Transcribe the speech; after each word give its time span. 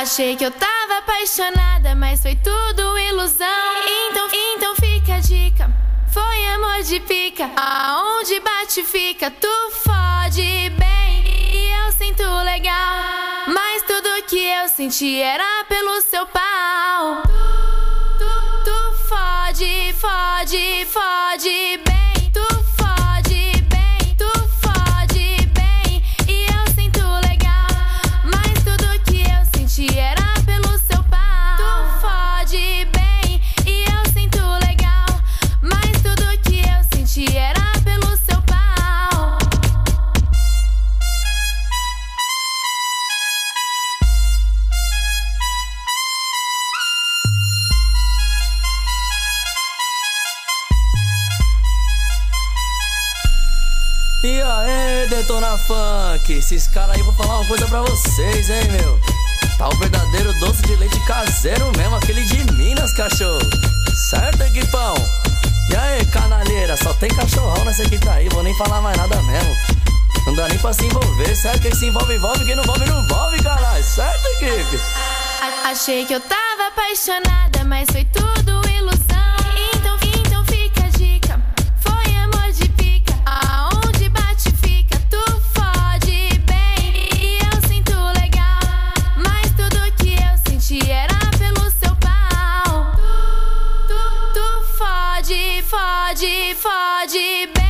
Achei 0.00 0.34
que 0.34 0.44
eu 0.44 0.50
tava 0.50 0.98
apaixonada, 0.98 1.94
mas 1.94 2.22
foi 2.22 2.34
tudo 2.36 2.98
ilusão. 2.98 3.46
Então, 3.86 4.28
então 4.32 4.74
fica 4.76 5.16
a 5.16 5.20
dica. 5.20 5.70
Foi 6.12 6.46
amor 6.46 6.82
de 6.82 7.00
pica. 7.00 7.50
Aonde 7.56 8.40
bate 8.40 8.82
fica, 8.82 9.30
tu 9.30 9.70
fode 9.72 10.70
bem. 10.70 11.24
E 11.52 11.70
eu 11.84 11.92
sinto 11.92 12.22
legal. 12.44 13.44
Mas 13.48 13.82
tudo 13.82 14.22
que 14.26 14.38
eu 14.38 14.68
senti 14.68 15.20
era 15.20 15.64
pelo 15.68 16.00
seu 16.00 16.26
pau. 16.26 17.22
Tu, 17.22 18.18
tu, 18.18 18.64
tu 18.64 19.08
fode, 19.08 19.94
fode, 19.94 20.86
fode 20.86 21.29
E 54.22 54.42
aí, 54.42 55.08
Detona 55.08 55.56
Funk? 55.56 56.30
Esses 56.30 56.66
caras 56.68 56.94
aí 56.94 57.02
vou 57.02 57.14
falar 57.14 57.38
uma 57.38 57.48
coisa 57.48 57.66
pra 57.66 57.80
vocês, 57.80 58.50
hein, 58.50 58.70
meu? 58.70 59.00
Tá 59.56 59.66
o 59.66 59.74
verdadeiro 59.76 60.38
doce 60.40 60.60
de 60.60 60.76
leite 60.76 61.00
caseiro 61.06 61.72
mesmo, 61.74 61.96
aquele 61.96 62.22
de 62.24 62.52
Minas, 62.52 62.92
cachorro. 62.92 63.40
Certo, 64.10 64.42
equipão? 64.42 64.94
E 65.70 65.76
aí, 65.76 66.04
canalheira? 66.04 66.76
Só 66.76 66.92
tem 66.94 67.08
cachorrão 67.08 67.64
nessa 67.64 67.82
equipe 67.82 68.06
aí, 68.10 68.28
vou 68.28 68.42
nem 68.42 68.54
falar 68.58 68.82
mais 68.82 68.96
nada 68.98 69.22
mesmo. 69.22 69.56
Não 70.26 70.34
dá 70.34 70.48
nem 70.48 70.58
pra 70.58 70.74
se 70.74 70.84
envolver, 70.84 71.34
certo? 71.34 71.62
Quem 71.62 71.74
se 71.74 71.86
envolve, 71.86 72.14
envolve, 72.14 72.44
quem 72.44 72.54
não 72.54 72.62
envolve, 72.62 72.84
não 72.84 73.02
envolve, 73.02 73.42
caralho. 73.42 73.82
Certo, 73.82 74.26
equipe? 74.38 74.78
Achei 75.64 76.04
que 76.04 76.12
eu 76.12 76.20
tava 76.20 76.68
apaixonada, 76.68 77.64
mas 77.64 77.88
foi 77.90 78.04
tudo 78.04 78.59
fode, 95.62 96.54
fode, 96.54 97.46
bem. 97.54 97.69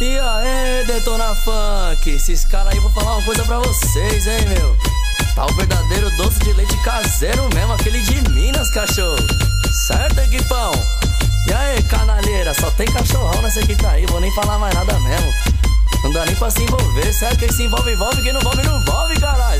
E 0.00 0.16
aí, 0.16 0.84
Detona 0.86 1.34
Funk? 1.34 2.08
Esses 2.08 2.44
caras 2.44 2.72
aí 2.72 2.78
vou 2.78 2.90
falar 2.92 3.16
uma 3.16 3.24
coisa 3.24 3.42
pra 3.44 3.58
vocês, 3.58 4.28
hein, 4.28 4.46
meu? 4.48 4.78
Tá 5.34 5.44
o 5.44 5.52
verdadeiro 5.54 6.08
doce 6.16 6.38
de 6.38 6.52
leite 6.52 6.76
caseiro 6.84 7.48
mesmo, 7.52 7.72
aquele 7.72 8.00
de 8.02 8.30
Minas, 8.30 8.70
cachorro. 8.70 9.16
Certo, 9.72 10.20
equipão? 10.20 10.70
E 11.48 11.52
aí, 11.52 11.82
canalheira? 11.82 12.54
Só 12.54 12.70
tem 12.70 12.86
cachorrão 12.86 13.42
nessa 13.42 13.58
equipe 13.58 13.84
aí, 13.86 14.06
vou 14.06 14.20
nem 14.20 14.32
falar 14.36 14.56
mais 14.60 14.72
nada 14.72 15.00
mesmo. 15.00 15.32
Não 16.04 16.12
dá 16.12 16.24
nem 16.24 16.36
pra 16.36 16.48
se 16.48 16.62
envolver, 16.62 17.12
certo? 17.12 17.40
Quem 17.40 17.50
se 17.50 17.64
envolve, 17.64 17.92
envolve, 17.92 18.22
quem 18.22 18.32
não 18.32 18.40
envolve, 18.40 18.62
não 18.62 18.80
envolve, 18.80 19.18
caralho. 19.18 19.57